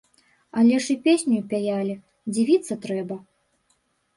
[0.61, 1.95] Але ж і песню пяялі,
[2.33, 3.15] дзівіцца трэба.